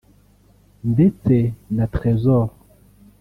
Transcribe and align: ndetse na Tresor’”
ndetse 0.91 1.35
na 1.75 1.85
Tresor’” 1.93 2.45